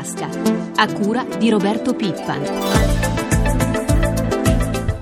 tasca, 0.00 0.30
a 0.76 0.92
cura 0.92 1.24
di 1.38 1.50
Roberto 1.50 1.92
Pippan. 1.92 3.19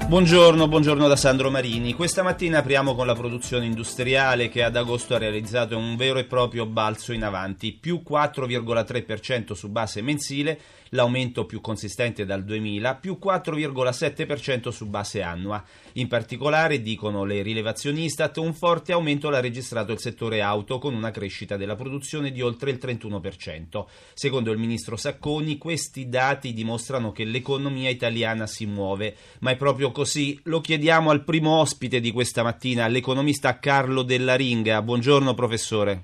Buongiorno, 0.08 0.68
buongiorno 0.68 1.06
da 1.06 1.16
Sandro 1.16 1.50
Marini. 1.50 1.92
Questa 1.92 2.22
mattina 2.22 2.60
apriamo 2.60 2.94
con 2.94 3.06
la 3.06 3.14
produzione 3.14 3.66
industriale 3.66 4.48
che 4.48 4.62
ad 4.62 4.74
agosto 4.74 5.14
ha 5.14 5.18
realizzato 5.18 5.76
un 5.76 5.96
vero 5.96 6.18
e 6.18 6.24
proprio 6.24 6.64
balzo 6.64 7.12
in 7.12 7.22
avanti, 7.22 7.74
più 7.74 8.02
4,3% 8.08 9.52
su 9.52 9.68
base 9.68 10.00
mensile, 10.00 10.58
l'aumento 10.90 11.44
più 11.44 11.60
consistente 11.60 12.24
dal 12.24 12.42
2000, 12.42 12.94
più 12.94 13.18
4,7% 13.22 14.70
su 14.70 14.86
base 14.86 15.20
annua. 15.20 15.62
In 15.94 16.08
particolare, 16.08 16.80
dicono 16.80 17.24
le 17.24 17.42
rilevazioni 17.42 18.04
Istat, 18.04 18.38
un 18.38 18.54
forte 18.54 18.92
aumento 18.92 19.28
l'ha 19.28 19.40
registrato 19.40 19.92
il 19.92 19.98
settore 19.98 20.40
auto 20.40 20.78
con 20.78 20.94
una 20.94 21.10
crescita 21.10 21.58
della 21.58 21.74
produzione 21.74 22.30
di 22.30 22.40
oltre 22.40 22.70
il 22.70 22.78
31%. 22.80 23.84
Secondo 24.14 24.52
il 24.52 24.58
ministro 24.58 24.96
Sacconi, 24.96 25.58
questi 25.58 26.08
dati 26.08 26.54
dimostrano 26.54 27.12
che 27.12 27.24
l'economia 27.24 27.90
italiana 27.90 28.46
si 28.46 28.64
muove, 28.64 29.14
ma 29.40 29.50
è 29.50 29.56
proprio 29.56 29.92
così. 29.98 30.40
Lo 30.44 30.60
chiediamo 30.60 31.10
al 31.10 31.24
primo 31.24 31.58
ospite 31.58 31.98
di 31.98 32.12
questa 32.12 32.44
mattina, 32.44 32.86
l'economista 32.86 33.58
Carlo 33.58 34.02
Della 34.02 34.36
Ringa. 34.36 34.80
Buongiorno 34.80 35.34
professore. 35.34 35.98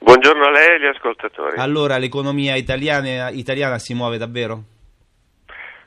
Buongiorno 0.00 0.44
a 0.44 0.50
lei 0.50 0.68
e 0.68 0.74
agli 0.74 0.94
ascoltatori. 0.94 1.56
Allora, 1.56 1.96
l'economia 1.96 2.56
italiana, 2.56 3.30
italiana 3.30 3.78
si 3.78 3.94
muove 3.94 4.18
davvero? 4.18 4.60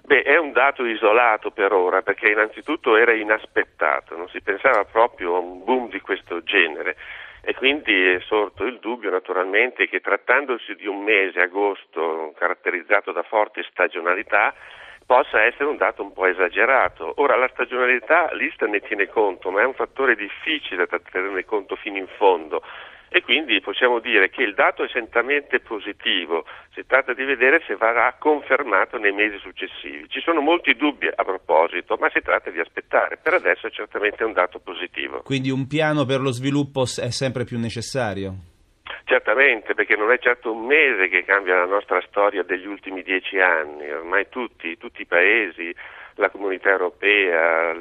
Beh, 0.01 0.23
è 0.23 0.37
un 0.37 0.53
dato 0.53 0.85
isolato 0.85 1.51
per 1.51 1.71
ora 1.71 2.01
perché 2.01 2.29
innanzitutto 2.29 2.97
era 2.97 3.13
inaspettato, 3.13 4.17
non 4.17 4.27
si 4.29 4.41
pensava 4.41 4.83
proprio 4.83 5.35
a 5.35 5.39
un 5.39 5.63
boom 5.63 5.89
di 5.89 5.99
questo 5.99 6.41
genere 6.41 6.95
e 7.41 7.53
quindi 7.53 7.93
è 7.93 8.19
sorto 8.25 8.63
il 8.63 8.79
dubbio 8.79 9.11
naturalmente 9.11 9.87
che 9.87 9.99
trattandosi 9.99 10.73
di 10.73 10.87
un 10.87 11.03
mese, 11.03 11.41
agosto, 11.41 12.33
caratterizzato 12.37 13.11
da 13.11 13.21
forte 13.21 13.63
stagionalità, 13.69 14.53
possa 15.05 15.43
essere 15.43 15.65
un 15.65 15.77
dato 15.77 16.01
un 16.01 16.13
po' 16.13 16.25
esagerato. 16.25 17.13
Ora 17.17 17.35
la 17.35 17.49
stagionalità 17.53 18.33
l'Ista 18.33 18.65
ne 18.65 18.79
tiene 18.79 19.07
conto, 19.07 19.51
ma 19.51 19.61
è 19.61 19.65
un 19.65 19.73
fattore 19.73 20.15
difficile 20.15 20.87
da 20.87 20.99
tenerne 20.99 21.45
conto 21.45 21.75
fino 21.75 21.97
in 21.97 22.07
fondo 22.17 22.61
e 23.15 23.21
quindi 23.21 23.61
possiamo 23.61 23.99
dire 23.99 24.29
che 24.29 24.43
il 24.43 24.53
dato 24.53 24.83
è 24.83 24.89
sentamente 24.91 25.61
positivo, 25.61 26.43
si 26.73 26.85
tratta 26.85 27.13
di 27.13 27.23
vedere 27.23 27.63
se 27.65 27.77
verrà 27.77 28.13
confermato 28.19 28.97
nei 28.97 29.13
mesi 29.13 29.37
successivi. 29.37 30.09
Ci 30.09 30.19
sono 30.19 30.41
molti 30.41 30.73
dubbi 30.73 31.07
a 31.07 31.23
proposito, 31.23 31.95
ma 31.97 32.09
si 32.09 32.19
tratta 32.19 32.49
di 32.49 32.59
aspettare. 32.59 33.17
Per 33.21 33.33
adesso 33.33 33.67
è 33.67 33.71
certamente 33.71 34.25
un 34.25 34.33
dato 34.33 34.59
positivo. 34.59 35.21
Quindi 35.21 35.49
un 35.49 35.65
piano 35.65 36.03
per 36.03 36.19
lo 36.19 36.31
sviluppo 36.31 36.81
è 36.81 37.09
sempre 37.11 37.45
più 37.45 37.57
necessario? 37.57 38.54
Certamente, 39.07 39.75
perché 39.75 39.95
non 39.95 40.11
è 40.11 40.17
certo 40.17 40.51
un 40.51 40.65
mese 40.65 41.09
che 41.09 41.23
cambia 41.23 41.57
la 41.57 41.65
nostra 41.65 42.01
storia 42.07 42.41
degli 42.41 42.65
ultimi 42.65 43.03
dieci 43.03 43.39
anni, 43.39 43.87
ormai 43.91 44.29
tutti, 44.29 44.77
tutti 44.77 45.03
i 45.03 45.05
paesi, 45.05 45.71
la 46.15 46.31
comunità 46.31 46.71
europea, 46.71 47.71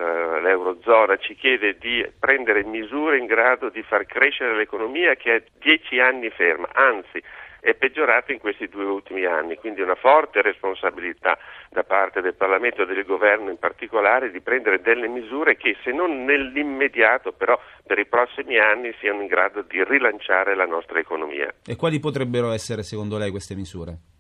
l'Eurozona 0.41 1.17
ci 1.17 1.35
chiede 1.35 1.79
di 1.79 2.07
prendere 2.19 2.63
misure 2.65 3.17
in 3.17 3.25
grado 3.25 3.71
di 3.71 3.83
far 3.83 4.05
crescere 4.05 4.55
l'economia 4.55 5.15
che 5.15 5.37
è 5.37 5.43
dieci 5.59 5.99
anni 5.99 6.29
ferma, 6.29 6.69
anzi 6.73 7.23
è 7.65 7.75
peggiorata 7.75 8.31
in 8.31 8.39
questi 8.41 8.69
due 8.69 8.85
ultimi 8.85 9.25
anni, 9.25 9.57
quindi 9.57 9.81
una 9.81 9.95
forte 9.95 10.43
responsabilità 10.43 11.39
da 11.71 11.83
parte 11.83 12.21
del 12.21 12.35
Parlamento 12.35 12.83
e 12.83 12.87
del 12.87 13.05
Governo 13.05 13.49
in 13.49 13.59
particolare 13.59 14.31
di 14.31 14.41
prendere 14.43 14.83
delle 14.83 15.09
misure 15.09 15.57
che 15.57 15.75
se 15.83 15.91
non 15.91 16.25
nell'immediato 16.25 17.33
però 17.33 17.59
per 17.87 17.99
i 17.99 18.07
prossimi 18.07 18.59
anni 18.59 18.95
siano 19.01 19.23
in 19.23 19.29
grado 19.29 19.63
di 19.63 19.83
rilanciare 19.83 20.55
la 20.55 20.67
nostra 20.67 20.99
economia. 20.99 21.53
E 21.67 21.75
quali 21.77 21.99
potrebbero 22.01 22.53
essere 22.53 22.83
secondo 22.83 23.17
lei 23.17 23.31
queste 23.31 23.55
misure? 23.55 24.14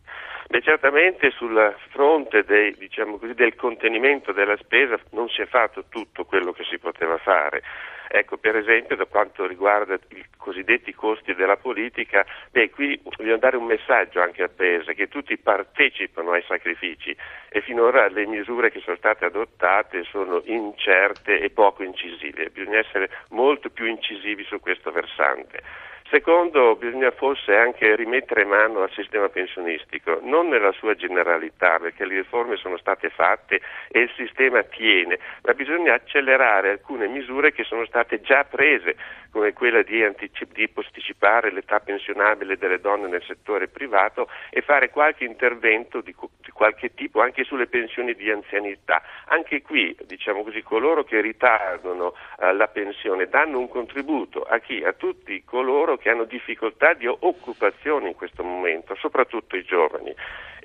Beh, 0.48 0.60
certamente 0.60 1.30
sul 1.30 1.74
fronte 1.90 2.44
dei, 2.44 2.74
diciamo 2.76 3.18
così, 3.18 3.34
del 3.34 3.54
contenimento 3.54 4.32
della 4.32 4.56
spesa 4.58 4.98
non 5.10 5.28
si 5.28 5.40
è 5.40 5.46
fatto 5.46 5.84
tutto 5.88 6.24
quello 6.24 6.52
che 6.52 6.64
si 6.64 6.78
poteva 6.78 7.16
fare. 7.18 7.62
Ecco, 8.08 8.36
per 8.36 8.54
esempio, 8.54 8.94
da 8.94 9.06
quanto 9.06 9.46
riguarda 9.46 9.94
i 9.94 10.24
cosiddetti 10.36 10.94
costi 10.94 11.34
della 11.34 11.56
politica, 11.56 12.24
beh, 12.50 12.70
qui 12.70 13.00
voglio 13.16 13.36
dare 13.38 13.56
un 13.56 13.64
messaggio 13.64 14.20
anche 14.20 14.42
al 14.42 14.50
Paese, 14.50 14.94
che 14.94 15.08
tutti 15.08 15.36
partecipano 15.36 16.30
ai 16.30 16.44
sacrifici 16.46 17.16
e 17.48 17.60
finora 17.62 18.06
le 18.08 18.26
misure 18.26 18.70
che 18.70 18.80
sono 18.80 18.96
state 18.96 19.24
adottate 19.24 20.04
sono 20.04 20.42
incerte 20.44 21.40
e 21.40 21.50
poco 21.50 21.82
incisive. 21.82 22.50
Bisogna 22.50 22.78
essere 22.78 23.10
molto 23.30 23.70
più 23.70 23.86
incisivi 23.86 24.44
su 24.44 24.60
questo 24.60 24.92
versante. 24.92 25.62
Secondo, 26.10 26.76
bisogna 26.76 27.10
forse 27.12 27.56
anche 27.56 27.96
rimettere 27.96 28.44
mano 28.44 28.82
al 28.82 28.90
sistema 28.92 29.28
pensionistico, 29.30 30.20
non 30.22 30.48
nella 30.48 30.70
sua 30.72 30.94
generalità, 30.94 31.78
perché 31.78 32.04
le 32.04 32.16
riforme 32.16 32.56
sono 32.56 32.76
state 32.76 33.08
fatte 33.08 33.62
e 33.88 34.00
il 34.00 34.10
sistema 34.14 34.62
tiene, 34.62 35.18
ma 35.42 35.54
bisogna 35.54 35.94
accelerare 35.94 36.70
alcune 36.70 37.08
misure 37.08 37.52
che 37.52 37.64
sono 37.64 37.86
state 37.86 38.20
già 38.20 38.44
prese, 38.44 38.96
come 39.30 39.52
quella 39.54 39.82
di, 39.82 40.04
anticip- 40.04 40.52
di 40.52 40.68
posticipare 40.68 41.50
l'età 41.50 41.80
pensionabile 41.80 42.58
delle 42.58 42.80
donne 42.80 43.08
nel 43.08 43.24
settore 43.24 43.66
privato 43.66 44.28
e 44.50 44.60
fare 44.60 44.90
qualche 44.90 45.24
intervento 45.24 46.02
di, 46.02 46.14
qualche 46.54 46.94
tipo 46.94 47.20
anche 47.20 47.44
sulle 47.44 47.66
pensioni 47.66 48.14
di 48.14 48.30
anzianità. 48.30 49.02
Anche 49.26 49.60
qui, 49.60 49.94
diciamo 50.06 50.42
così, 50.42 50.62
coloro 50.62 51.04
che 51.04 51.20
ritardano 51.20 52.14
eh, 52.40 52.54
la 52.54 52.68
pensione 52.68 53.28
danno 53.28 53.58
un 53.58 53.68
contributo 53.68 54.42
a 54.42 54.58
chi? 54.60 54.82
A 54.82 54.92
tutti 54.92 55.44
coloro 55.44 55.98
che 55.98 56.08
hanno 56.08 56.24
difficoltà 56.24 56.94
di 56.94 57.06
occupazione 57.06 58.08
in 58.08 58.14
questo 58.14 58.42
momento, 58.42 58.94
soprattutto 58.94 59.56
i 59.56 59.64
giovani. 59.64 60.14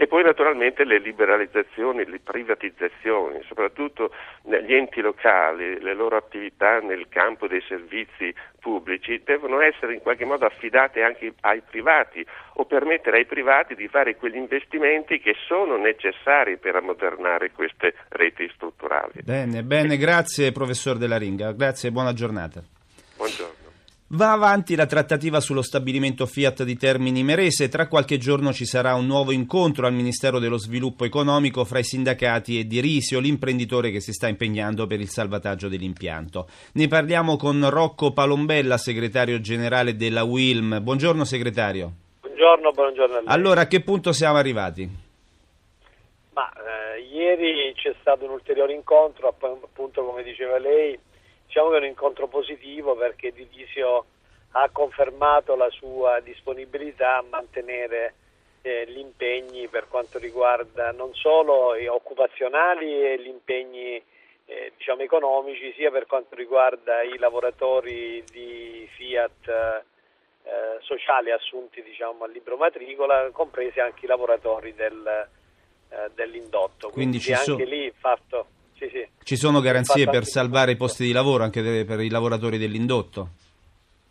E 0.01 0.07
poi 0.07 0.23
naturalmente 0.23 0.85
le 0.85 0.97
liberalizzazioni, 0.97 2.05
le 2.05 2.19
privatizzazioni, 2.19 3.41
soprattutto 3.45 4.13
negli 4.43 4.73
enti 4.73 5.01
locali, 5.01 5.77
le 5.81 5.93
loro 5.93 6.15
attività 6.15 6.79
nel 6.79 7.09
campo 7.09 7.47
dei 7.47 7.61
servizi 7.67 8.33
pubblici 8.59 9.21
devono 9.25 9.59
essere 9.59 9.93
in 9.93 10.01
qualche 10.01 10.23
modo 10.23 10.45
affidate 10.45 11.03
anche 11.03 11.33
ai 11.41 11.61
privati 11.67 12.25
o 12.53 12.65
permettere 12.65 13.17
ai 13.17 13.25
privati 13.25 13.75
di 13.75 13.89
fare 13.89 14.15
quegli 14.15 14.37
investimenti 14.37 15.19
che 15.19 15.35
sono 15.47 15.75
necessari 15.81 16.57
per 16.57 16.75
ammodernare 16.75 17.51
queste 17.51 17.95
reti 18.09 18.49
strutturali. 18.53 19.21
Bene, 19.23 19.63
bene, 19.63 19.97
grazie 19.97 20.51
professor 20.51 20.97
Della 20.97 21.17
Ringa, 21.17 21.51
grazie 21.53 21.89
e 21.89 21.91
buona 21.91 22.13
giornata. 22.13 22.61
Buongiorno. 23.15 23.59
Va 24.13 24.31
avanti 24.31 24.75
la 24.75 24.87
trattativa 24.87 25.39
sullo 25.39 25.61
stabilimento 25.61 26.25
Fiat 26.25 26.63
di 26.63 26.75
Termini 26.75 27.23
Merese. 27.23 27.69
Tra 27.69 27.87
qualche 27.87 28.17
giorno 28.17 28.51
ci 28.51 28.65
sarà 28.65 28.95
un 28.95 29.05
nuovo 29.05 29.31
incontro 29.31 29.85
al 29.85 29.93
Ministero 29.93 30.39
dello 30.39 30.57
Sviluppo 30.57 31.05
Economico 31.05 31.63
fra 31.63 31.77
i 31.77 31.83
sindacati 31.83 32.57
e 32.57 32.65
Di 32.65 32.79
Risio, 32.79 33.19
l'imprenditore 33.19 33.91
che 33.91 33.99
si 33.99 34.11
sta 34.11 34.27
impegnando 34.27 34.87
per 34.87 34.99
il 34.99 35.09
salvataggio 35.09 35.67
dell'impianto. 35.67 36.47
Ne 36.73 36.87
parliamo 36.87 37.37
con 37.37 37.69
Rocco 37.69 38.11
Palombella, 38.11 38.77
segretario 38.77 39.39
generale 39.41 39.95
della 39.95 40.23
WILM. 40.23 40.81
Buongiorno 40.81 41.23
segretario. 41.23 41.91
Buongiorno, 42.21 42.71
buongiorno 42.71 43.15
a 43.15 43.19
lei. 43.19 43.27
Allora, 43.27 43.61
a 43.61 43.67
che 43.67 43.81
punto 43.81 44.11
siamo 44.11 44.37
arrivati? 44.37 44.89
Ma, 46.39 46.49
eh, 46.93 46.99
ieri 47.01 47.73
c'è 47.73 47.93
stato 47.99 48.23
un 48.23 48.31
ulteriore 48.31 48.71
incontro, 48.71 49.27
appunto 49.27 50.05
come 50.05 50.23
diceva 50.23 50.57
lei, 50.57 50.97
diciamo 51.45 51.69
che 51.69 51.75
è 51.75 51.79
un 51.79 51.85
incontro 51.85 52.27
positivo 52.27 52.95
perché 52.95 53.33
Divisio 53.33 54.05
ha 54.51 54.69
confermato 54.71 55.57
la 55.57 55.69
sua 55.69 56.21
disponibilità 56.21 57.17
a 57.17 57.25
mantenere 57.29 58.13
eh, 58.61 58.85
gli 58.87 58.99
impegni 58.99 59.67
per 59.67 59.89
quanto 59.89 60.17
riguarda 60.17 60.91
non 60.91 61.13
solo 61.13 61.77
gli 61.77 61.87
occupazionali 61.87 63.03
e 63.03 63.19
gli 63.19 63.27
impegni 63.27 64.01
eh, 64.45 64.71
diciamo, 64.77 65.01
economici, 65.01 65.73
sia 65.73 65.91
per 65.91 66.05
quanto 66.05 66.35
riguarda 66.35 67.01
i 67.01 67.17
lavoratori 67.17 68.23
di 68.31 68.87
Fiat 68.95 69.83
eh, 70.43 70.77
sociali 70.79 71.31
assunti 71.31 71.83
diciamo, 71.83 72.23
al 72.23 72.31
libro 72.31 72.55
matricola, 72.55 73.29
compresi 73.33 73.81
anche 73.81 74.05
i 74.05 74.07
lavoratori 74.07 74.73
del, 74.73 75.27
eh, 75.89 76.09
dell'indotto. 76.15 76.89
Quindi, 76.89 77.19
Quindi 77.19 77.33
anche 77.33 77.65
so... 77.65 77.69
lì 77.69 77.91
fatto 77.97 78.45
sì, 78.79 78.89
sì. 78.93 79.05
Ci 79.23 79.35
sono 79.35 79.59
garanzie 79.59 80.07
per 80.07 80.23
salvare 80.23 80.71
i 80.71 80.77
posti 80.77 81.03
di 81.03 81.11
lavoro 81.11 81.43
anche 81.43 81.83
per 81.85 81.99
i 81.99 82.09
lavoratori 82.09 82.57
dell'indotto? 82.57 83.27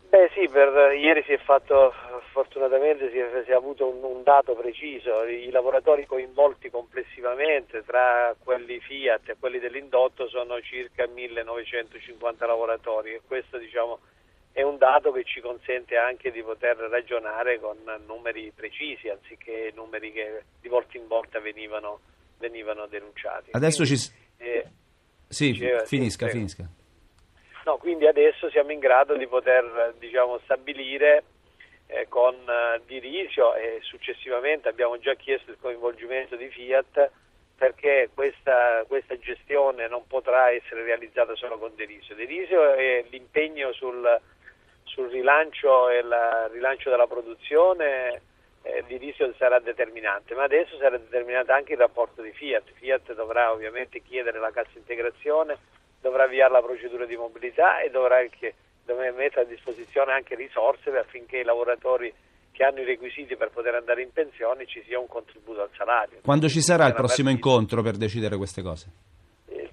Beh 0.09 0.29
sì, 0.33 0.47
per, 0.47 0.93
ieri 0.93 1.23
si 1.23 1.33
è 1.33 1.39
fatto, 1.39 1.91
fortunatamente 2.31 3.09
si 3.09 3.17
è, 3.17 3.43
si 3.45 3.51
è 3.51 3.53
avuto 3.53 3.87
un, 3.87 4.03
un, 4.03 4.23
dato 4.23 4.53
preciso, 4.53 5.23
i 5.23 5.49
lavoratori 5.49 6.05
coinvolti 6.05 6.69
complessivamente 6.69 7.83
tra 7.83 8.35
quelli 8.43 8.79
Fiat 8.79 9.29
e 9.29 9.35
quelli 9.39 9.59
dell'indotto 9.59 10.27
sono 10.27 10.61
circa 10.61 11.07
1950 11.07 12.45
lavoratori 12.45 13.13
e 13.13 13.21
questo 13.25 13.57
diciamo, 13.57 13.99
è 14.59 14.63
un 14.63 14.77
dato 14.77 15.13
che 15.13 15.23
ci 15.23 15.39
consente 15.39 15.95
anche 15.95 16.31
di 16.31 16.43
poter 16.43 16.75
ragionare 16.75 17.61
con 17.61 17.77
numeri 18.05 18.51
precisi 18.53 19.07
anziché 19.07 19.71
numeri 19.73 20.11
che 20.11 20.43
di 20.59 20.67
volta 20.67 20.97
in 20.97 21.07
volta 21.07 21.39
venivano, 21.39 22.01
venivano 22.37 22.85
denunciati. 22.87 23.51
Adesso 23.53 23.83
Quindi, 23.83 23.99
ci 24.01 24.11
eh, 24.37 24.65
sì, 25.29 25.51
diceva, 25.53 25.85
finisca, 25.85 26.25
sì, 26.27 26.31
finisca. 26.33 26.67
No, 27.63 27.77
quindi 27.77 28.05
adesso 28.05 28.49
siamo 28.49 28.73
in 28.73 28.79
grado 28.79 29.15
di 29.15 29.27
poter 29.27 29.95
diciamo, 29.97 30.39
stabilire 30.39 31.23
eh, 31.87 32.07
con 32.09 32.35
eh, 32.35 32.81
Dirisio 32.85 33.55
e 33.55 33.79
successivamente 33.83 34.67
abbiamo 34.67 34.99
già 34.99 35.13
chiesto 35.13 35.51
il 35.51 35.57
coinvolgimento 35.61 36.35
di 36.35 36.49
Fiat 36.49 37.11
perché 37.55 38.09
questa, 38.13 38.83
questa 38.87 39.17
gestione 39.19 39.87
non 39.87 40.05
potrà 40.05 40.51
essere 40.51 40.83
realizzata 40.83 41.33
solo 41.35 41.57
con 41.57 41.71
Dirisio. 41.75 42.15
Dirisio 42.15 42.73
è 42.73 43.05
l'impegno 43.09 43.71
sul, 43.73 44.19
sul 44.99 45.09
rilancio, 45.09 45.89
e 45.89 45.99
il 45.99 46.49
rilancio 46.51 46.89
della 46.89 47.07
produzione 47.07 48.21
eh, 48.63 48.83
Dirisio 48.85 49.33
sarà 49.37 49.59
determinante, 49.59 50.35
ma 50.35 50.43
adesso 50.43 50.75
sarà 50.77 50.97
determinante 50.97 51.53
anche 51.53 51.73
il 51.73 51.79
rapporto 51.79 52.21
di 52.21 52.31
Fiat. 52.31 52.63
Fiat 52.73 53.13
dovrà 53.15 53.53
ovviamente 53.53 54.01
chiedere 54.01 54.39
la 54.39 54.51
cassa 54.51 54.75
integrazione, 54.77 55.57
dovrà 56.01 56.23
avviare 56.23 56.51
la 56.51 56.61
procedura 56.61 57.05
di 57.05 57.15
mobilità 57.15 57.79
e 57.79 57.89
dovrà, 57.89 58.17
anche, 58.17 58.53
dovrà 58.83 59.09
mettere 59.13 59.41
a 59.41 59.45
disposizione 59.45 60.11
anche 60.11 60.35
risorse 60.35 60.89
affinché 60.89 61.37
i 61.37 61.43
lavoratori 61.43 62.13
che 62.51 62.63
hanno 62.65 62.81
i 62.81 62.85
requisiti 62.85 63.37
per 63.37 63.51
poter 63.51 63.75
andare 63.75 64.01
in 64.01 64.11
pensione 64.11 64.65
ci 64.65 64.83
sia 64.85 64.99
un 64.99 65.07
contributo 65.07 65.61
al 65.61 65.69
salario. 65.77 66.19
Quando 66.23 66.49
ci 66.49 66.59
sarà 66.59 66.87
il 66.87 66.93
prossimo 66.93 67.29
incontro 67.29 67.81
per 67.81 67.95
decidere 67.95 68.35
queste 68.35 68.61
cose? 68.61 69.08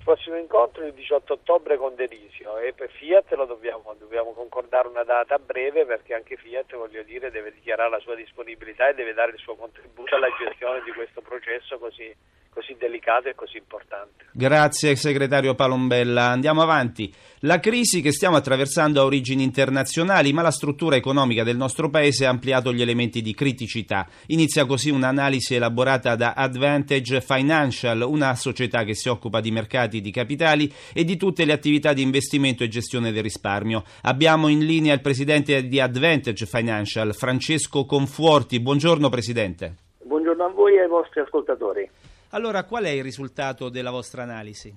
Prossimo 0.06 0.36
incontro 0.36 0.84
è 0.84 0.86
il 0.86 0.92
18 0.92 1.32
ottobre 1.32 1.76
con 1.76 1.96
Derisio 1.96 2.58
e 2.58 2.72
per 2.72 2.88
Fiat 2.90 3.32
lo 3.32 3.44
dobbiamo, 3.44 3.92
dobbiamo, 3.98 4.34
concordare 4.34 4.86
una 4.86 5.02
data 5.02 5.36
breve 5.36 5.84
perché 5.84 6.14
anche 6.14 6.36
Fiat 6.36 6.76
voglio 6.76 7.02
dire, 7.02 7.32
deve 7.32 7.50
dichiarare 7.52 7.90
la 7.90 7.98
sua 7.98 8.14
disponibilità 8.14 8.86
e 8.86 8.94
deve 8.94 9.14
dare 9.14 9.32
il 9.32 9.38
suo 9.38 9.56
contributo 9.56 10.14
alla 10.14 10.28
gestione 10.38 10.80
di 10.84 10.92
questo 10.92 11.22
processo 11.22 11.80
così 11.80 12.14
così 12.56 12.74
delicato 12.78 13.28
e 13.28 13.34
così 13.34 13.58
importante. 13.58 14.24
Grazie 14.32 14.96
segretario 14.96 15.54
Palombella. 15.54 16.28
Andiamo 16.28 16.62
avanti. 16.62 17.12
La 17.40 17.60
crisi 17.60 18.00
che 18.00 18.12
stiamo 18.12 18.36
attraversando 18.36 19.02
ha 19.02 19.04
origini 19.04 19.42
internazionali, 19.42 20.32
ma 20.32 20.40
la 20.40 20.50
struttura 20.50 20.96
economica 20.96 21.44
del 21.44 21.58
nostro 21.58 21.90
paese 21.90 22.24
ha 22.24 22.30
ampliato 22.30 22.72
gli 22.72 22.80
elementi 22.80 23.20
di 23.20 23.34
criticità. 23.34 24.06
Inizia 24.28 24.64
così 24.64 24.88
un'analisi 24.88 25.54
elaborata 25.54 26.16
da 26.16 26.32
Advantage 26.32 27.20
Financial, 27.20 28.00
una 28.00 28.34
società 28.34 28.84
che 28.84 28.94
si 28.94 29.10
occupa 29.10 29.40
di 29.40 29.50
mercati 29.50 30.00
di 30.00 30.10
capitali 30.10 30.72
e 30.94 31.04
di 31.04 31.18
tutte 31.18 31.44
le 31.44 31.52
attività 31.52 31.92
di 31.92 32.00
investimento 32.00 32.64
e 32.64 32.68
gestione 32.68 33.12
del 33.12 33.22
risparmio. 33.22 33.84
Abbiamo 34.04 34.48
in 34.48 34.64
linea 34.64 34.94
il 34.94 35.02
presidente 35.02 35.68
di 35.68 35.78
Advantage 35.78 36.46
Financial, 36.46 37.14
Francesco 37.14 37.84
Conforti. 37.84 38.60
Buongiorno 38.60 39.10
presidente. 39.10 39.74
Buongiorno 40.02 40.44
a 40.44 40.48
voi 40.48 40.76
e 40.76 40.80
ai 40.80 40.88
vostri 40.88 41.20
ascoltatori. 41.20 41.90
Allora, 42.36 42.64
qual 42.64 42.84
è 42.84 42.90
il 42.90 43.02
risultato 43.02 43.70
della 43.70 43.90
vostra 43.90 44.22
analisi? 44.22 44.70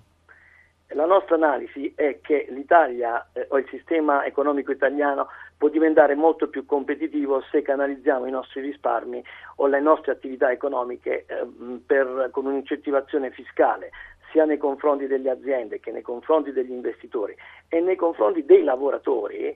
La 0.93 1.05
nostra 1.05 1.35
analisi 1.35 1.91
è 1.93 2.19
che 2.21 2.47
l'Italia 2.51 3.31
eh, 3.33 3.47
o 3.49 3.57
il 3.57 3.67
sistema 3.69 4.23
economico 4.23 4.71
italiano 4.71 5.27
può 5.57 5.67
diventare 5.67 6.15
molto 6.15 6.47
più 6.47 6.65
competitivo 6.65 7.43
se 7.51 7.61
canalizziamo 7.61 8.25
i 8.27 8.31
nostri 8.31 8.61
risparmi 8.61 9.21
o 9.57 9.67
le 9.67 9.81
nostre 9.81 10.13
attività 10.13 10.49
economiche 10.49 11.25
eh, 11.27 11.45
per, 11.85 12.29
con 12.31 12.45
un'incentivazione 12.45 13.29
fiscale 13.31 13.91
sia 14.31 14.45
nei 14.45 14.57
confronti 14.57 15.05
delle 15.05 15.29
aziende 15.29 15.81
che 15.81 15.91
nei 15.91 16.01
confronti 16.01 16.53
degli 16.53 16.71
investitori 16.71 17.35
e 17.67 17.81
nei 17.81 17.97
confronti 17.97 18.45
dei 18.45 18.63
lavoratori 18.63 19.53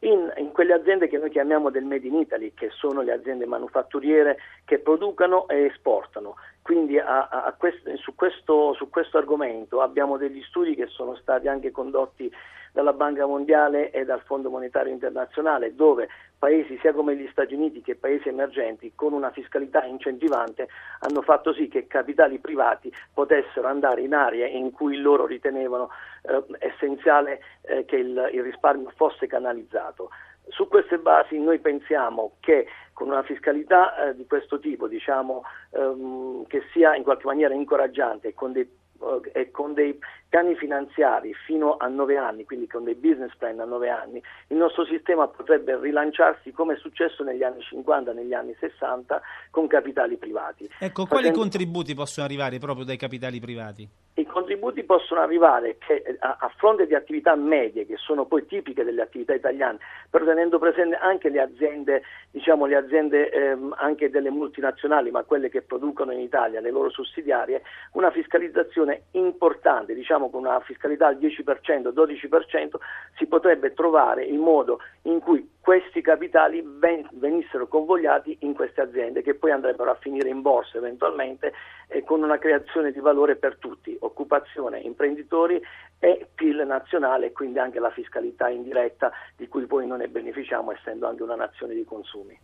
in, 0.00 0.30
in, 0.36 0.52
quelle 0.52 0.74
aziende 0.74 1.08
che 1.08 1.16
noi 1.16 1.30
chiamiamo 1.30 1.70
del 1.70 1.84
Made 1.84 2.06
in 2.06 2.16
Italy, 2.16 2.52
che 2.54 2.68
sono 2.70 3.00
le 3.00 3.12
aziende 3.12 3.46
manufatturiere 3.46 4.36
che 4.64 4.78
producono 4.78 5.48
e 5.48 5.64
esportano. 5.64 6.36
Quindi 6.66 6.98
a, 6.98 7.28
a 7.28 7.54
questo, 7.56 7.96
su, 7.96 8.16
questo, 8.16 8.74
su 8.74 8.90
questo 8.90 9.18
argomento 9.18 9.82
abbiamo 9.82 10.16
degli 10.16 10.42
studi 10.42 10.74
che 10.74 10.88
sono 10.88 11.14
stati 11.14 11.46
anche 11.46 11.70
condotti 11.70 12.28
dalla 12.72 12.92
Banca 12.92 13.24
Mondiale 13.24 13.92
e 13.92 14.04
dal 14.04 14.20
Fondo 14.22 14.50
Monetario 14.50 14.92
Internazionale, 14.92 15.76
dove 15.76 16.08
paesi 16.36 16.76
sia 16.80 16.92
come 16.92 17.14
gli 17.14 17.28
Stati 17.30 17.54
Uniti 17.54 17.82
che 17.82 17.94
paesi 17.94 18.30
emergenti 18.30 18.90
con 18.96 19.12
una 19.12 19.30
fiscalità 19.30 19.84
incentivante 19.84 20.66
hanno 21.02 21.22
fatto 21.22 21.54
sì 21.54 21.68
che 21.68 21.86
capitali 21.86 22.40
privati 22.40 22.92
potessero 23.14 23.68
andare 23.68 24.00
in 24.00 24.12
aree 24.12 24.48
in 24.48 24.72
cui 24.72 24.96
loro 24.96 25.24
ritenevano 25.24 25.90
eh, 26.22 26.42
essenziale 26.58 27.42
eh, 27.60 27.84
che 27.84 27.94
il, 27.94 28.28
il 28.32 28.42
risparmio 28.42 28.92
fosse 28.96 29.28
canalizzato. 29.28 30.10
Su 30.48 30.68
queste 30.68 30.98
basi 30.98 31.38
noi 31.38 31.58
pensiamo 31.58 32.36
che 32.40 32.66
con 32.92 33.08
una 33.08 33.22
fiscalità 33.22 34.08
eh, 34.08 34.14
di 34.14 34.26
questo 34.26 34.58
tipo, 34.58 34.88
diciamo, 34.88 35.42
ehm, 35.72 36.46
che 36.46 36.62
sia 36.72 36.94
in 36.94 37.02
qualche 37.02 37.26
maniera 37.26 37.52
incoraggiante 37.52 38.28
e 38.28 38.34
con 38.34 38.52
dei 38.52 38.68
eh, 39.00 39.40
e 39.40 39.50
con 39.50 39.74
dei 39.74 39.98
piani 40.28 40.54
finanziari 40.56 41.32
fino 41.46 41.76
a 41.76 41.86
nove 41.86 42.16
anni, 42.16 42.44
quindi 42.44 42.66
con 42.66 42.84
dei 42.84 42.94
business 42.94 43.34
plan 43.36 43.60
a 43.60 43.64
nove 43.64 43.90
anni, 43.90 44.22
il 44.48 44.56
nostro 44.56 44.84
sistema 44.86 45.28
potrebbe 45.28 45.78
rilanciarsi 45.78 46.50
come 46.52 46.74
è 46.74 46.76
successo 46.78 47.22
negli 47.22 47.42
anni 47.42 47.62
50, 47.62 48.12
negli 48.12 48.32
anni 48.32 48.54
60 48.58 49.20
con 49.50 49.66
capitali 49.66 50.16
privati. 50.16 50.68
Ecco, 50.78 51.06
quali 51.06 51.24
Facendo... 51.24 51.38
contributi 51.38 51.94
possono 51.94 52.26
arrivare 52.26 52.58
proprio 52.58 52.84
dai 52.84 52.96
capitali 52.96 53.40
privati? 53.40 53.88
I 54.14 54.25
contributi 54.36 54.84
possono 54.84 55.22
arrivare 55.22 55.78
che, 55.78 56.18
a, 56.18 56.36
a, 56.38 56.52
fronte 56.58 56.86
di 56.86 56.94
attività 56.94 57.34
medie, 57.34 57.86
che 57.86 57.96
sono 57.96 58.26
poi 58.26 58.44
tipiche 58.44 58.84
delle 58.84 59.00
attività 59.00 59.32
italiane, 59.32 59.78
però 60.10 60.26
tenendo 60.26 60.58
presente 60.58 60.94
anche 60.96 61.30
le 61.30 61.40
aziende, 61.40 62.02
diciamo 62.32 62.66
le 62.66 62.76
aziende 62.76 63.30
ehm, 63.30 63.74
anche 63.78 64.10
delle 64.10 64.28
multinazionali, 64.28 65.10
ma 65.10 65.22
quelle 65.22 65.48
che 65.48 65.62
producono 65.62 66.12
in 66.12 66.20
Italia, 66.20 66.60
le 66.60 66.70
loro 66.70 66.90
sussidiarie, 66.90 67.62
una 67.92 68.10
fiscalizzazione 68.10 69.04
importante, 69.12 69.94
diciamo 69.94 70.28
con 70.28 70.44
una 70.44 70.60
fiscalità 70.60 71.06
al 71.06 71.16
10%, 71.16 71.94
12%, 71.94 72.70
si 73.16 73.26
potrebbe 73.26 73.72
trovare 73.72 74.26
il 74.26 74.38
modo 74.38 74.80
in 75.04 75.18
cui 75.18 75.48
questi 75.66 76.00
capitali 76.00 76.62
ven- 76.64 77.08
venissero 77.14 77.66
convogliati 77.66 78.36
in 78.42 78.54
queste 78.54 78.82
aziende 78.82 79.20
che 79.20 79.34
poi 79.34 79.50
andrebbero 79.50 79.90
a 79.90 79.96
finire 79.96 80.28
in 80.28 80.40
borsa 80.40 80.78
eventualmente 80.78 81.52
eh, 81.88 82.04
con 82.04 82.22
una 82.22 82.38
creazione 82.38 82.92
di 82.92 83.00
valore 83.00 83.34
per 83.34 83.56
tutti, 83.56 83.96
occupazione, 83.98 84.78
imprenditori 84.78 85.60
e 85.98 86.28
PIL 86.32 86.62
nazionale 86.64 87.26
e 87.26 87.32
quindi 87.32 87.58
anche 87.58 87.80
la 87.80 87.90
fiscalità 87.90 88.48
indiretta 88.48 89.10
di 89.34 89.48
cui 89.48 89.66
poi 89.66 89.88
noi 89.88 89.98
ne 89.98 90.06
beneficiamo 90.06 90.70
essendo 90.70 91.08
anche 91.08 91.24
una 91.24 91.34
nazione 91.34 91.74
di 91.74 91.84
consumi. 91.84 92.38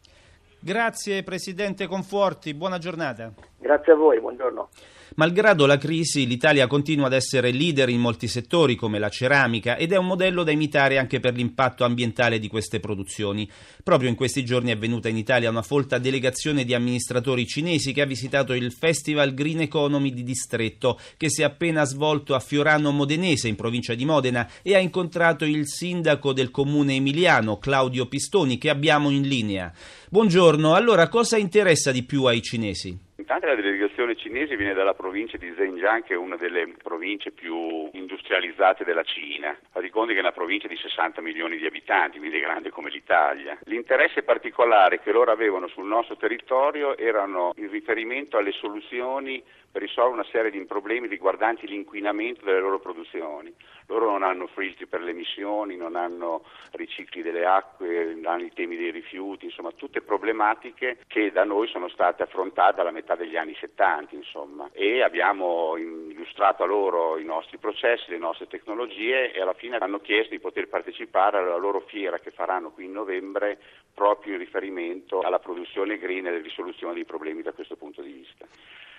Grazie 0.58 1.22
Presidente 1.22 1.86
Conforti, 1.86 2.54
buona 2.54 2.78
giornata. 2.78 3.30
Grazie 3.56 3.92
a 3.92 3.94
voi, 3.94 4.18
buongiorno. 4.18 4.68
Malgrado 5.16 5.66
la 5.66 5.76
crisi, 5.76 6.26
l'Italia 6.26 6.66
continua 6.66 7.06
ad 7.06 7.12
essere 7.12 7.52
leader 7.52 7.90
in 7.90 8.00
molti 8.00 8.28
settori 8.28 8.76
come 8.76 8.98
la 8.98 9.10
ceramica 9.10 9.76
ed 9.76 9.92
è 9.92 9.96
un 9.96 10.06
modello 10.06 10.42
da 10.42 10.52
imitare 10.52 10.96
anche 10.96 11.20
per 11.20 11.34
l'impatto 11.34 11.84
ambientale 11.84 12.38
di 12.38 12.48
queste 12.48 12.80
produzioni. 12.80 13.48
Proprio 13.82 14.08
in 14.08 14.14
questi 14.14 14.42
giorni 14.42 14.70
è 14.70 14.78
venuta 14.78 15.10
in 15.10 15.18
Italia 15.18 15.50
una 15.50 15.60
folta 15.60 15.98
delegazione 15.98 16.64
di 16.64 16.72
amministratori 16.72 17.46
cinesi 17.46 17.92
che 17.92 18.00
ha 18.00 18.06
visitato 18.06 18.54
il 18.54 18.72
Festival 18.72 19.34
Green 19.34 19.60
Economy 19.60 20.14
di 20.14 20.22
Distretto 20.22 20.98
che 21.18 21.28
si 21.28 21.42
è 21.42 21.44
appena 21.44 21.84
svolto 21.84 22.34
a 22.34 22.40
Fiorano 22.40 22.90
Modenese 22.90 23.48
in 23.48 23.56
provincia 23.56 23.94
di 23.94 24.06
Modena 24.06 24.48
e 24.62 24.74
ha 24.74 24.78
incontrato 24.78 25.44
il 25.44 25.68
sindaco 25.68 26.32
del 26.32 26.50
comune 26.50 26.94
emiliano 26.94 27.58
Claudio 27.58 28.06
Pistoni 28.06 28.56
che 28.56 28.70
abbiamo 28.70 29.10
in 29.10 29.28
linea. 29.28 29.70
Buongiorno, 30.08 30.74
allora 30.74 31.08
cosa 31.08 31.36
interessa 31.36 31.92
di 31.92 32.02
più 32.02 32.24
ai 32.24 32.40
cinesi? 32.40 33.10
Intanto 33.34 33.56
la 33.56 33.62
delegazione 33.62 34.14
cinese 34.14 34.56
viene 34.56 34.74
dalla 34.74 34.92
provincia 34.92 35.38
di 35.38 35.54
Zhejiang, 35.56 36.04
che 36.04 36.12
è 36.12 36.18
una 36.18 36.36
delle 36.36 36.74
province 36.82 37.30
più 37.30 37.88
industrializzate 37.90 38.84
della 38.84 39.04
Cina. 39.04 39.56
Fate 39.70 39.88
conto 39.88 40.12
che 40.12 40.18
è 40.18 40.20
una 40.20 40.32
provincia 40.32 40.68
di 40.68 40.76
60 40.76 41.22
milioni 41.22 41.56
di 41.56 41.64
abitanti, 41.64 42.18
quindi 42.18 42.40
grande 42.40 42.68
come 42.68 42.90
l'Italia. 42.90 43.56
L'interesse 43.64 44.22
particolare 44.22 45.00
che 45.00 45.12
loro 45.12 45.30
avevano 45.30 45.66
sul 45.68 45.86
nostro 45.86 46.18
territorio 46.18 46.94
erano 46.98 47.54
in 47.56 47.70
riferimento 47.70 48.36
alle 48.36 48.52
soluzioni 48.52 49.42
per 49.72 49.80
risolvere 49.80 50.20
una 50.20 50.28
serie 50.30 50.50
di 50.50 50.62
problemi 50.66 51.08
riguardanti 51.08 51.66
l'inquinamento 51.66 52.44
delle 52.44 52.60
loro 52.60 52.78
produzioni. 52.78 53.52
Loro 53.86 54.10
non 54.10 54.22
hanno 54.22 54.46
filtri 54.48 54.86
per 54.86 55.00
le 55.00 55.12
emissioni, 55.12 55.76
non 55.76 55.96
hanno 55.96 56.44
ricicli 56.72 57.22
delle 57.22 57.46
acque, 57.46 58.12
non 58.14 58.26
hanno 58.26 58.44
i 58.44 58.52
temi 58.52 58.76
dei 58.76 58.90
rifiuti, 58.90 59.46
insomma 59.46 59.70
tutte 59.72 60.02
problematiche 60.02 60.98
che 61.06 61.32
da 61.32 61.44
noi 61.44 61.68
sono 61.68 61.88
state 61.88 62.22
affrontate 62.22 62.82
alla 62.82 62.90
metà 62.90 63.16
degli 63.22 63.36
anni 63.36 63.54
70 63.54 64.14
insomma. 64.14 64.68
e 64.72 65.02
abbiamo 65.02 65.76
illustrato 65.76 66.62
a 66.62 66.66
loro 66.66 67.18
i 67.18 67.24
nostri 67.24 67.58
processi, 67.58 68.10
le 68.10 68.18
nostre 68.18 68.46
tecnologie 68.46 69.32
e 69.32 69.40
alla 69.40 69.54
fine 69.54 69.76
hanno 69.76 70.00
chiesto 70.00 70.30
di 70.30 70.40
poter 70.40 70.68
partecipare 70.68 71.38
alla 71.38 71.56
loro 71.56 71.80
fiera 71.80 72.18
che 72.18 72.30
faranno 72.30 72.70
qui 72.70 72.84
in 72.84 72.92
novembre 72.92 73.58
proprio 73.94 74.34
in 74.34 74.38
riferimento 74.38 75.20
alla 75.20 75.38
produzione 75.38 75.98
green 75.98 76.26
e 76.26 76.28
alla 76.30 76.40
risoluzione 76.40 76.94
dei 76.94 77.04
problemi 77.04 77.42
da 77.42 77.52
questo 77.52 77.76
punto 77.76 78.02
di 78.02 78.12
vista. 78.12 78.46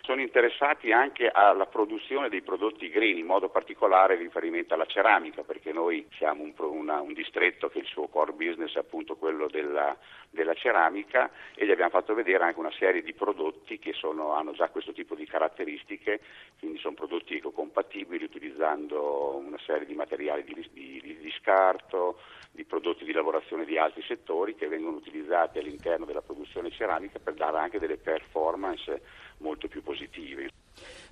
Sono 0.05 0.19
interessati 0.19 0.91
anche 0.91 1.29
alla 1.29 1.65
produzione 1.65 2.27
dei 2.27 2.41
prodotti 2.41 2.89
green, 2.89 3.17
in 3.17 3.25
modo 3.25 3.47
particolare 3.47 4.17
riferimento 4.17 4.73
alla 4.73 4.85
ceramica, 4.85 5.43
perché 5.43 5.71
noi 5.71 6.05
siamo 6.17 6.43
un, 6.43 6.53
una, 6.57 6.99
un 6.99 7.13
distretto 7.13 7.69
che 7.69 7.79
il 7.79 7.85
suo 7.85 8.07
core 8.07 8.33
business 8.33 8.75
è 8.75 8.79
appunto 8.79 9.15
quello 9.15 9.47
della, 9.47 9.95
della, 10.29 10.53
ceramica 10.55 11.31
e 11.55 11.65
gli 11.65 11.71
abbiamo 11.71 11.91
fatto 11.91 12.13
vedere 12.13 12.43
anche 12.43 12.59
una 12.59 12.73
serie 12.77 13.01
di 13.01 13.13
prodotti 13.13 13.79
che 13.79 13.93
sono, 13.93 14.33
hanno 14.33 14.51
già 14.51 14.67
questo 14.67 14.91
tipo 14.91 15.15
di 15.15 15.25
caratteristiche, 15.25 16.19
quindi 16.59 16.79
sono 16.79 16.95
prodotti 16.95 17.37
ecocompatibili 17.37 18.25
utilizzando 18.25 19.37
una 19.37 19.59
serie 19.65 19.85
di 19.85 19.95
materiali 19.95 20.43
di, 20.43 20.69
di, 20.73 21.17
di 21.17 21.33
scarto, 21.39 22.19
di 22.51 22.65
prodotti 22.65 23.05
di 23.05 23.13
lavorazione 23.13 23.63
di 23.63 23.77
altri 23.77 24.03
settori 24.03 24.53
che 24.53 24.67
vengono 24.67 24.97
utilizzati 24.97 25.59
all'interno 25.59 26.05
della 26.05 26.21
produzione 26.21 26.71
ceramica 26.71 27.19
per 27.19 27.33
dare 27.33 27.57
anche 27.57 27.79
delle 27.79 27.97
performance 27.97 29.01
molto 29.43 29.67
più 29.67 29.83
positive. 29.83 30.49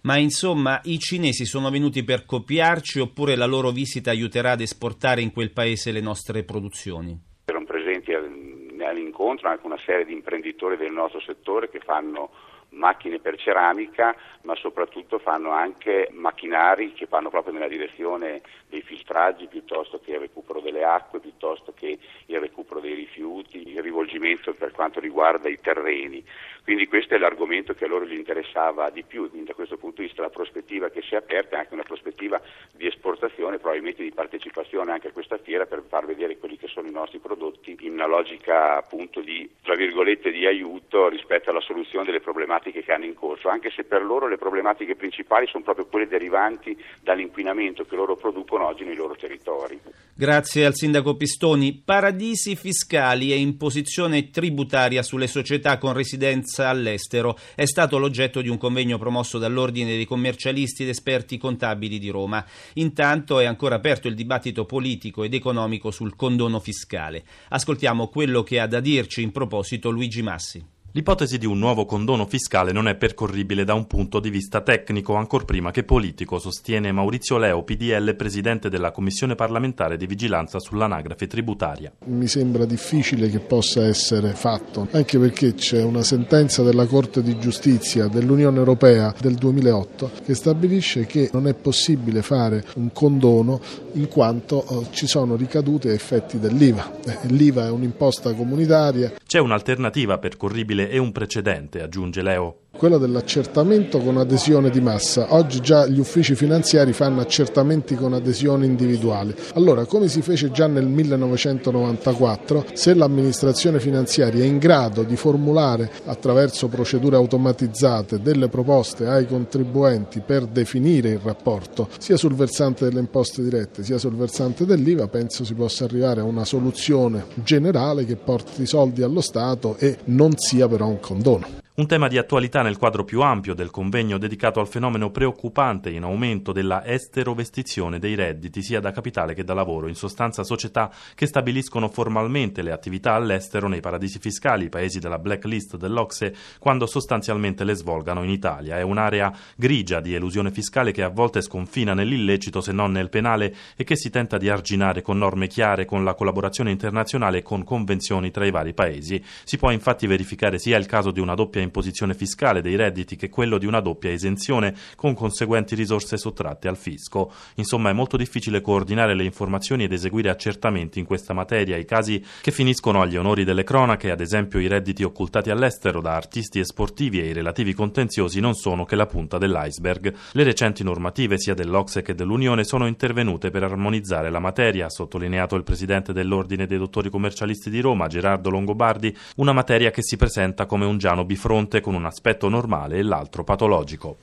Ma 0.03 0.17
insomma 0.17 0.79
i 0.85 0.97
cinesi 0.97 1.45
sono 1.45 1.69
venuti 1.69 2.03
per 2.03 2.25
copiarci 2.25 2.99
oppure 2.99 3.35
la 3.35 3.45
loro 3.45 3.69
visita 3.69 4.09
aiuterà 4.09 4.51
ad 4.51 4.61
esportare 4.61 5.21
in 5.21 5.31
quel 5.31 5.51
paese 5.51 5.91
le 5.91 6.01
nostre 6.01 6.43
produzioni? 6.43 7.15
Erano 7.45 7.65
presenti 7.65 8.11
all'incontro 8.13 9.49
anche 9.49 9.65
una 9.65 9.77
serie 9.85 10.05
di 10.05 10.13
imprenditori 10.13 10.77
del 10.77 10.91
nostro 10.91 11.21
settore 11.21 11.69
che 11.69 11.79
fanno 11.79 12.31
macchine 12.71 13.19
per 13.19 13.37
ceramica, 13.37 14.15
ma 14.43 14.55
soprattutto 14.55 15.19
fanno 15.19 15.51
anche 15.51 16.09
macchinari 16.11 16.93
che 16.93 17.07
vanno 17.09 17.29
proprio 17.29 17.53
nella 17.53 17.67
direzione 17.67 18.41
dei 18.67 18.81
filtraggi 18.81 19.47
piuttosto 19.47 19.99
che 19.99 20.11
il 20.11 20.19
recupero 20.19 20.61
delle 20.61 20.83
acque, 20.83 21.19
piuttosto 21.19 21.73
che 21.73 21.97
il 22.25 22.39
recupero 22.39 22.79
dei 22.79 22.93
rifiuti, 22.93 23.69
il 23.69 23.81
rivolgimento 23.81 24.53
per 24.53 24.71
quanto 24.71 24.99
riguarda 24.99 25.49
i 25.49 25.59
terreni. 25.59 26.23
Quindi 26.63 26.87
questo 26.87 27.15
è 27.15 27.17
l'argomento 27.17 27.73
che 27.73 27.85
a 27.85 27.87
loro 27.87 28.05
gli 28.05 28.13
interessava 28.13 28.89
di 28.89 29.03
più, 29.03 29.29
quindi 29.29 29.47
da 29.47 29.55
questo 29.55 29.77
punto 29.77 30.01
di 30.01 30.07
vista 30.07 30.21
la 30.21 30.29
prospettiva 30.29 30.89
che 30.89 31.01
si 31.01 31.15
è 31.15 31.17
aperta 31.17 31.55
è 31.55 31.59
anche 31.59 31.73
una 31.73 31.83
prospettiva 31.83 32.39
di 32.71 32.87
esportazione, 32.87 33.57
probabilmente 33.57 34.03
di 34.03 34.11
partecipazione 34.11 34.91
anche 34.91 35.09
a 35.09 35.11
questa 35.11 35.37
fiera 35.37 35.65
per 35.65 35.83
far 35.87 36.05
vedere 36.05 36.37
quelli 36.37 36.57
che 36.57 36.67
sono 36.67 36.87
i 36.87 36.91
nostri 36.91 37.19
prodotti 37.19 37.75
in 37.81 37.93
una 37.93 38.05
logica 38.05 38.77
appunto 38.77 39.21
di, 39.21 39.49
di 39.61 40.45
aiuto 40.45 41.09
rispetto 41.09 41.49
alla 41.49 41.61
soluzione 41.61 42.05
delle 42.05 42.21
problematiche 42.21 42.60
che 42.69 42.83
hanno 42.91 43.05
in 43.05 43.15
corso, 43.15 43.49
anche 43.49 43.71
se 43.73 43.83
per 43.83 44.03
loro 44.03 44.27
le 44.27 44.37
problematiche 44.37 44.95
principali 44.95 45.47
sono 45.47 45.63
proprio 45.63 45.87
quelle 45.87 46.07
derivanti 46.07 46.77
dall'inquinamento 47.01 47.85
che 47.85 47.95
loro 47.95 48.15
producono 48.15 48.67
oggi 48.67 48.83
nei 48.83 48.95
loro 48.95 49.15
territori. 49.15 49.79
Grazie 50.13 50.65
al 50.65 50.75
sindaco 50.75 51.15
Pistoni. 51.15 51.81
Paradisi 51.83 52.55
fiscali 52.55 53.31
e 53.31 53.37
imposizione 53.37 54.29
tributaria 54.29 55.01
sulle 55.01 55.27
società 55.27 55.77
con 55.77 55.93
residenza 55.93 56.69
all'estero 56.69 57.37
è 57.55 57.65
stato 57.65 57.97
l'oggetto 57.97 58.41
di 58.41 58.49
un 58.49 58.57
convegno 58.57 58.97
promosso 58.97 59.39
dall'Ordine 59.39 59.95
dei 59.95 60.05
commercialisti 60.05 60.83
ed 60.83 60.89
esperti 60.89 61.37
contabili 61.37 61.97
di 61.97 62.09
Roma. 62.09 62.45
Intanto 62.73 63.39
è 63.39 63.45
ancora 63.45 63.75
aperto 63.75 64.07
il 64.07 64.15
dibattito 64.15 64.65
politico 64.65 65.23
ed 65.23 65.33
economico 65.33 65.89
sul 65.89 66.15
condono 66.15 66.59
fiscale. 66.59 67.23
Ascoltiamo 67.49 68.09
quello 68.09 68.43
che 68.43 68.59
ha 68.59 68.67
da 68.67 68.79
dirci 68.79 69.21
in 69.21 69.31
proposito 69.31 69.89
Luigi 69.89 70.21
Massi. 70.21 70.79
L'ipotesi 70.93 71.37
di 71.37 71.45
un 71.45 71.57
nuovo 71.57 71.85
condono 71.85 72.25
fiscale 72.25 72.73
non 72.73 72.85
è 72.89 72.95
percorribile 72.95 73.63
da 73.63 73.73
un 73.73 73.87
punto 73.87 74.19
di 74.19 74.29
vista 74.29 74.59
tecnico, 74.59 75.15
ancor 75.15 75.45
prima 75.45 75.71
che 75.71 75.85
politico, 75.85 76.37
sostiene 76.37 76.91
Maurizio 76.91 77.37
Leo, 77.37 77.63
PDL, 77.63 78.13
presidente 78.13 78.67
della 78.67 78.91
Commissione 78.91 79.35
parlamentare 79.35 79.95
di 79.95 80.05
vigilanza 80.05 80.59
sull'anagrafe 80.59 81.27
tributaria. 81.27 81.93
Mi 82.07 82.27
sembra 82.27 82.65
difficile 82.65 83.29
che 83.29 83.39
possa 83.39 83.85
essere 83.85 84.33
fatto, 84.33 84.89
anche 84.91 85.17
perché 85.17 85.53
c'è 85.53 85.81
una 85.81 86.03
sentenza 86.03 86.61
della 86.61 86.85
Corte 86.85 87.23
di 87.23 87.39
giustizia 87.39 88.07
dell'Unione 88.07 88.57
Europea 88.57 89.15
del 89.17 89.35
2008 89.35 90.11
che 90.25 90.35
stabilisce 90.35 91.05
che 91.05 91.29
non 91.31 91.47
è 91.47 91.53
possibile 91.53 92.21
fare 92.21 92.65
un 92.75 92.91
condono 92.91 93.61
in 93.93 94.09
quanto 94.09 94.65
eh, 94.67 94.87
ci 94.91 95.07
sono 95.07 95.37
ricadute 95.37 95.93
effetti 95.93 96.37
dell'IVA. 96.37 96.99
Eh, 97.05 97.17
L'IVA 97.27 97.67
è 97.67 97.69
un'imposta 97.69 98.33
comunitaria. 98.33 99.13
C'è 99.25 99.39
un'alternativa 99.39 100.17
percorribile 100.17 100.80
e 100.89 100.97
un 100.97 101.11
precedente, 101.11 101.81
aggiunge 101.81 102.21
Leo 102.21 102.61
quello 102.81 102.97
dell'accertamento 102.97 103.99
con 103.99 104.17
adesione 104.17 104.69
di 104.69 104.81
massa. 104.81 105.35
Oggi 105.35 105.59
già 105.59 105.85
gli 105.85 105.99
uffici 105.99 106.33
finanziari 106.33 106.93
fanno 106.93 107.21
accertamenti 107.21 107.95
con 107.95 108.13
adesione 108.13 108.65
individuali. 108.65 109.35
Allora, 109.53 109.85
come 109.85 110.07
si 110.07 110.21
fece 110.21 110.49
già 110.49 110.65
nel 110.67 110.87
1994, 110.87 112.65
se 112.73 112.95
l'amministrazione 112.95 113.79
finanziaria 113.79 114.43
è 114.43 114.47
in 114.47 114.57
grado 114.57 115.03
di 115.03 115.15
formulare 115.15 115.91
attraverso 116.05 116.69
procedure 116.69 117.17
automatizzate 117.17 118.19
delle 118.19 118.47
proposte 118.47 119.05
ai 119.05 119.27
contribuenti 119.27 120.21
per 120.21 120.45
definire 120.45 121.09
il 121.09 121.19
rapporto, 121.19 121.87
sia 121.99 122.17
sul 122.17 122.33
versante 122.33 122.85
delle 122.85 123.01
imposte 123.01 123.43
dirette 123.43 123.83
sia 123.83 123.99
sul 123.99 124.15
versante 124.15 124.65
dell'IVA, 124.65 125.07
penso 125.07 125.43
si 125.43 125.53
possa 125.53 125.83
arrivare 125.83 126.21
a 126.21 126.23
una 126.23 126.45
soluzione 126.45 127.25
generale 127.43 128.05
che 128.05 128.15
porti 128.15 128.63
i 128.63 128.65
soldi 128.65 129.03
allo 129.03 129.21
Stato 129.21 129.75
e 129.77 129.97
non 130.05 130.35
sia 130.35 130.67
però 130.71 130.87
un 130.87 131.01
condono. 131.01 131.60
Un 131.81 131.87
tema 131.87 132.07
di 132.07 132.19
attualità 132.19 132.61
nel 132.61 132.77
quadro 132.77 133.03
più 133.03 133.21
ampio 133.21 133.55
del 133.55 133.71
convegno 133.71 134.19
dedicato 134.19 134.59
al 134.59 134.67
fenomeno 134.67 135.09
preoccupante 135.09 135.89
in 135.89 136.03
aumento 136.03 136.51
della 136.51 136.85
esterovestizione 136.85 137.97
dei 137.97 138.13
redditi 138.13 138.61
sia 138.61 138.79
da 138.79 138.91
capitale 138.91 139.33
che 139.33 139.43
da 139.43 139.55
lavoro, 139.55 139.87
in 139.87 139.95
sostanza 139.95 140.43
società 140.43 140.91
che 141.15 141.25
stabiliscono 141.25 141.89
formalmente 141.89 142.61
le 142.61 142.71
attività 142.71 143.15
all'estero 143.15 143.67
nei 143.67 143.79
paradisi 143.79 144.19
fiscali, 144.19 144.69
paesi 144.69 144.99
della 144.99 145.17
blacklist 145.17 145.75
dell'Ocse, 145.75 146.35
quando 146.59 146.85
sostanzialmente 146.85 147.63
le 147.63 147.73
svolgano 147.73 148.21
in 148.21 148.29
Italia. 148.29 148.77
È 148.77 148.83
un'area 148.83 149.33
grigia 149.55 150.01
di 150.01 150.13
elusione 150.13 150.51
fiscale 150.51 150.91
che 150.91 151.01
a 151.01 151.09
volte 151.09 151.41
sconfina 151.41 151.95
nell'illecito 151.95 152.61
se 152.61 152.73
non 152.73 152.91
nel 152.91 153.09
penale 153.09 153.55
e 153.75 153.83
che 153.83 153.95
si 153.95 154.11
tenta 154.11 154.37
di 154.37 154.49
arginare 154.49 155.01
con 155.01 155.17
norme 155.17 155.47
chiare, 155.47 155.85
con 155.85 156.03
la 156.03 156.13
collaborazione 156.13 156.69
internazionale 156.69 157.39
e 157.39 157.41
con 157.41 157.63
convenzioni 157.63 158.29
tra 158.29 158.45
i 158.45 158.51
vari 158.51 158.75
paesi. 158.75 159.19
Si 159.43 159.57
può 159.57 159.71
infatti 159.71 160.05
verificare 160.05 160.59
sia 160.59 160.77
il 160.77 160.85
caso 160.85 161.09
di 161.09 161.19
una 161.19 161.33
doppia 161.33 161.69
imposizione 161.71 162.13
fiscale 162.13 162.61
dei 162.61 162.75
redditi 162.75 163.15
che 163.15 163.29
quello 163.29 163.57
di 163.57 163.65
una 163.65 163.79
doppia 163.79 164.11
esenzione 164.11 164.75
con 164.95 165.13
conseguenti 165.13 165.73
risorse 165.73 166.17
sottratte 166.17 166.67
al 166.67 166.75
fisco. 166.75 167.31
Insomma, 167.55 167.89
è 167.89 167.93
molto 167.93 168.17
difficile 168.17 168.59
coordinare 168.59 169.15
le 169.15 169.23
informazioni 169.23 169.85
ed 169.85 169.93
eseguire 169.93 170.29
accertamenti 170.29 170.99
in 170.99 171.05
questa 171.05 171.33
materia. 171.33 171.77
I 171.77 171.85
casi 171.85 172.23
che 172.41 172.51
finiscono 172.51 173.01
agli 173.01 173.15
onori 173.15 173.45
delle 173.45 173.63
cronache, 173.63 174.11
ad 174.11 174.19
esempio 174.19 174.59
i 174.59 174.67
redditi 174.67 175.03
occultati 175.03 175.49
all'estero 175.49 176.01
da 176.01 176.15
artisti 176.15 176.59
e 176.59 176.65
sportivi 176.65 177.21
e 177.21 177.27
i 177.27 177.33
relativi 177.33 177.73
contenziosi, 177.73 178.41
non 178.41 178.53
sono 178.53 178.83
che 178.83 178.95
la 178.95 179.05
punta 179.05 179.37
dell'iceberg. 179.37 180.13
Le 180.33 180.43
recenti 180.43 180.83
normative 180.83 181.39
sia 181.39 181.53
dell'Ocse 181.53 182.01
che 182.01 182.13
dell'Unione 182.13 182.65
sono 182.65 182.85
intervenute 182.85 183.49
per 183.49 183.63
armonizzare 183.63 184.29
la 184.29 184.39
materia, 184.39 184.87
ha 184.87 184.89
sottolineato 184.89 185.55
il 185.55 185.63
presidente 185.63 186.11
dell'Ordine 186.11 186.65
dei 186.65 186.77
dottori 186.77 187.09
commercialisti 187.09 187.69
di 187.69 187.79
Roma, 187.79 188.07
Gerardo 188.07 188.49
Longobardi, 188.49 189.15
una 189.37 189.53
materia 189.53 189.91
che 189.91 190.03
si 190.03 190.17
presenta 190.17 190.65
come 190.65 190.85
un 190.85 190.97
giano 190.97 191.23
bifronte 191.23 191.59
fronte 191.61 191.81
con 191.81 191.93
un 191.93 192.05
aspetto 192.05 192.49
normale 192.49 192.97
e 192.97 193.03
l'altro 193.03 193.43
patologico. 193.43 194.17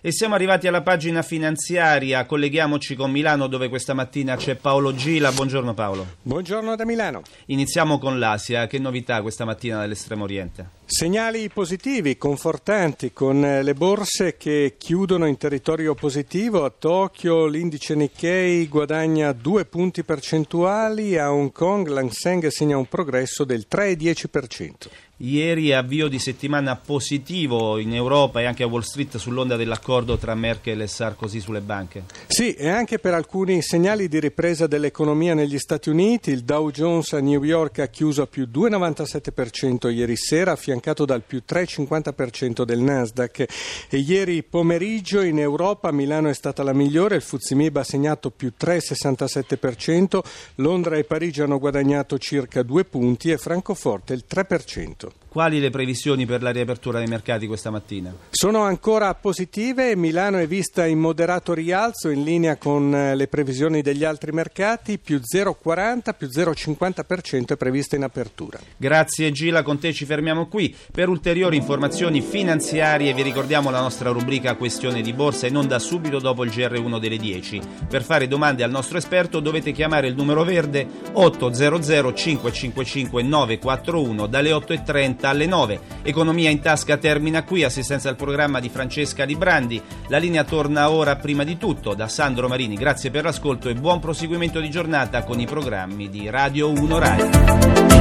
E 0.00 0.12
siamo 0.12 0.34
arrivati 0.34 0.68
alla 0.68 0.80
pagina 0.80 1.22
finanziaria, 1.22 2.24
colleghiamoci 2.24 2.94
con 2.94 3.10
Milano 3.10 3.48
dove 3.48 3.68
questa 3.68 3.94
mattina 3.94 4.36
c'è 4.36 4.54
Paolo 4.54 4.94
Gila. 4.94 5.32
Buongiorno 5.32 5.74
Paolo. 5.74 6.06
Buongiorno 6.22 6.76
da 6.76 6.86
Milano. 6.86 7.22
Iniziamo 7.46 7.98
con 7.98 8.18
l'Asia, 8.18 8.66
che 8.68 8.78
novità 8.78 9.20
questa 9.22 9.44
mattina 9.44 9.78
dall'estremo 9.78 10.22
oriente? 10.22 10.77
Segnali 10.90 11.50
positivi, 11.50 12.16
confortanti, 12.16 13.12
con 13.12 13.42
le 13.42 13.74
borse 13.74 14.38
che 14.38 14.76
chiudono 14.78 15.26
in 15.26 15.36
territorio 15.36 15.94
positivo. 15.94 16.64
A 16.64 16.70
Tokyo 16.70 17.44
l'indice 17.44 17.94
Nikkei 17.94 18.66
guadagna 18.68 19.32
due 19.32 19.66
punti 19.66 20.02
percentuali, 20.02 21.18
a 21.18 21.30
Hong 21.30 21.52
Kong 21.52 21.88
l'Hang 21.88 22.10
Seng 22.10 22.46
segna 22.46 22.78
un 22.78 22.86
progresso 22.86 23.44
del 23.44 23.66
3,10%. 23.70 24.88
Ieri 25.20 25.72
avvio 25.72 26.06
di 26.06 26.20
settimana 26.20 26.76
positivo 26.76 27.78
in 27.78 27.92
Europa 27.92 28.40
e 28.40 28.44
anche 28.44 28.62
a 28.62 28.68
Wall 28.68 28.82
Street 28.82 29.16
sull'onda 29.16 29.56
dell'accordo 29.56 30.16
tra 30.16 30.36
Merkel 30.36 30.80
e 30.80 30.86
Sarkozy 30.86 31.40
sulle 31.40 31.60
banche. 31.60 32.04
Sì, 32.28 32.52
e 32.52 32.68
anche 32.68 33.00
per 33.00 33.14
alcuni 33.14 33.60
segnali 33.60 34.06
di 34.06 34.20
ripresa 34.20 34.68
dell'economia 34.68 35.34
negli 35.34 35.58
Stati 35.58 35.88
Uniti. 35.88 36.30
Il 36.30 36.44
Dow 36.44 36.70
Jones 36.70 37.14
a 37.14 37.20
New 37.20 37.42
York 37.42 37.80
ha 37.80 37.88
chiuso 37.88 38.22
a 38.22 38.26
più 38.28 38.44
2,97% 38.44 39.92
ieri 39.92 40.16
sera, 40.16 40.54
affiancato 40.78 41.04
dal 41.04 41.22
più 41.22 41.42
3,50% 41.46 42.62
del 42.62 42.80
Nasdaq. 42.80 43.44
E 43.88 43.98
ieri 43.98 44.42
pomeriggio 44.42 45.20
in 45.20 45.38
Europa 45.38 45.92
Milano 45.92 46.28
è 46.28 46.34
stata 46.34 46.62
la 46.62 46.72
migliore, 46.72 47.16
il 47.16 47.22
Fuzimib 47.22 47.76
ha 47.76 47.84
segnato 47.84 48.30
più 48.30 48.52
3,67%, 48.58 50.20
Londra 50.56 50.96
e 50.96 51.04
Parigi 51.04 51.42
hanno 51.42 51.58
guadagnato 51.58 52.18
circa 52.18 52.62
due 52.62 52.84
punti 52.84 53.30
e 53.30 53.38
Francoforte 53.38 54.14
il 54.14 54.24
3%. 54.28 55.08
Quali 55.28 55.60
le 55.60 55.68
previsioni 55.68 56.24
per 56.24 56.40
la 56.42 56.50
riapertura 56.50 56.98
dei 56.98 57.06
mercati 57.06 57.46
questa 57.46 57.68
mattina? 57.68 58.10
Sono 58.30 58.62
ancora 58.62 59.12
positive, 59.14 59.94
Milano 59.94 60.38
è 60.38 60.46
vista 60.46 60.86
in 60.86 60.98
moderato 60.98 61.52
rialzo 61.52 62.08
in 62.08 62.24
linea 62.24 62.56
con 62.56 62.94
eh, 62.94 63.14
le 63.14 63.28
previsioni 63.28 63.82
degli 63.82 64.04
altri 64.04 64.32
mercati, 64.32 64.98
più 64.98 65.20
0,40, 65.20 66.14
più 66.16 66.28
0,50% 66.28 67.52
è 67.52 67.56
prevista 67.56 67.94
in 67.94 68.04
apertura. 68.04 68.58
Grazie 68.74 69.30
Gila, 69.30 69.62
con 69.62 69.78
te 69.78 69.92
ci 69.92 70.06
fermiamo 70.06 70.46
qui. 70.46 70.74
Per 70.90 71.10
ulteriori 71.10 71.56
informazioni 71.56 72.22
finanziarie 72.22 73.12
vi 73.12 73.22
ricordiamo 73.22 73.70
la 73.70 73.82
nostra 73.82 74.10
rubrica 74.10 74.54
Questione 74.54 75.02
di 75.02 75.12
Borsa 75.12 75.46
in 75.46 75.56
onda 75.56 75.78
subito 75.78 76.20
dopo 76.20 76.42
il 76.42 76.50
GR1 76.50 76.98
delle 76.98 77.18
10. 77.18 77.60
Per 77.86 78.02
fare 78.02 78.28
domande 78.28 78.62
al 78.62 78.70
nostro 78.70 78.96
esperto 78.96 79.40
dovete 79.40 79.72
chiamare 79.72 80.08
il 80.08 80.14
numero 80.14 80.42
verde 80.42 80.86
800 81.12 82.14
555 82.14 83.22
941 83.22 84.26
dalle 84.26 84.52
8.30 84.52 85.17
alle 85.24 85.46
9. 85.46 85.80
Economia 86.02 86.50
in 86.50 86.60
tasca 86.60 86.96
termina 86.96 87.42
qui, 87.42 87.64
assistenza 87.64 88.08
al 88.08 88.16
programma 88.16 88.60
di 88.60 88.68
Francesca 88.68 89.24
Librandi. 89.24 89.82
La 90.08 90.18
linea 90.18 90.44
torna 90.44 90.90
ora 90.90 91.16
prima 91.16 91.44
di 91.44 91.56
tutto 91.56 91.94
da 91.94 92.08
Sandro 92.08 92.48
Marini. 92.48 92.76
Grazie 92.76 93.10
per 93.10 93.24
l'ascolto 93.24 93.68
e 93.68 93.74
buon 93.74 94.00
proseguimento 94.00 94.60
di 94.60 94.70
giornata 94.70 95.24
con 95.24 95.40
i 95.40 95.46
programmi 95.46 96.08
di 96.08 96.30
Radio 96.30 96.70
1 96.70 96.98
Rai. 96.98 97.97